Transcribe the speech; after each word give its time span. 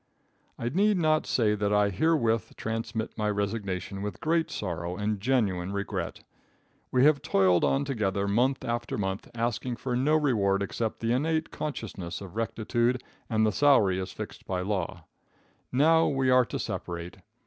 I 0.57 0.67
need 0.69 0.97
not 0.97 1.27
say 1.27 1.53
that 1.53 1.71
I 1.71 1.89
herewith 1.91 2.55
transmit 2.55 3.15
my 3.19 3.29
resignation 3.29 4.01
with 4.01 4.19
great 4.19 4.49
sorrow 4.49 4.97
and 4.97 5.19
genuine 5.19 5.73
regret. 5.73 6.23
We 6.91 7.03
have 7.05 7.21
toiled 7.21 7.63
on 7.63 7.85
together 7.85 8.27
month 8.27 8.65
after 8.65 8.97
month, 8.97 9.29
asking 9.35 9.75
for 9.75 9.95
no 9.95 10.15
reward 10.15 10.63
except 10.63 11.01
the 11.01 11.11
innate 11.13 11.51
consciousness 11.51 12.19
of 12.19 12.35
rectitude 12.35 13.03
and 13.29 13.45
the 13.45 13.51
salary 13.51 14.01
as 14.01 14.11
fixed 14.11 14.47
by 14.47 14.61
law. 14.61 15.05
Now 15.71 16.07
we 16.07 16.31
are 16.31 16.45
to 16.45 16.57
separate. 16.57 17.17